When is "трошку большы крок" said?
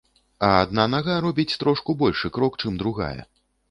1.67-2.53